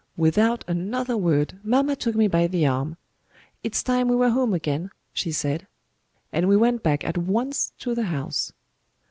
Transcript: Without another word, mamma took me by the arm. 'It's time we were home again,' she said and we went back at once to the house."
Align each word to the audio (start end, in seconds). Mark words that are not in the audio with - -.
Without 0.17 0.65
another 0.67 1.15
word, 1.15 1.59
mamma 1.63 1.95
took 1.95 2.15
me 2.15 2.27
by 2.27 2.47
the 2.47 2.65
arm. 2.65 2.97
'It's 3.63 3.83
time 3.83 4.07
we 4.07 4.15
were 4.15 4.31
home 4.31 4.51
again,' 4.51 4.89
she 5.13 5.31
said 5.31 5.67
and 6.31 6.47
we 6.49 6.57
went 6.57 6.81
back 6.81 7.03
at 7.05 7.19
once 7.19 7.71
to 7.77 7.93
the 7.93 8.05
house." 8.05 8.51